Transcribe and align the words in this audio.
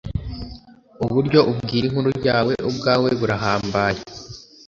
Uburyo 1.05 1.39
ubwira 1.51 1.85
inkuru 1.87 2.11
yawe 2.27 2.53
ubwawe 2.69 3.09
burahambaye.” 3.19 3.99